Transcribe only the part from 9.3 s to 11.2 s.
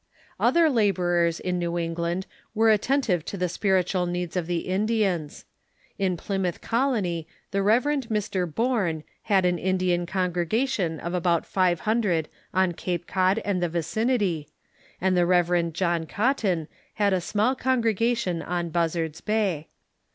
an Indian congregation of